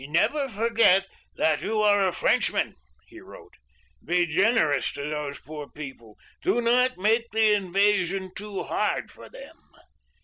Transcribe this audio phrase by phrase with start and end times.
[0.09, 1.05] 'Never forget
[1.35, 3.53] that you are a Frenchman,' he wrote;
[4.03, 6.17] 'be generous to those poor people.
[6.41, 9.59] Do not make the invasion too hard for them.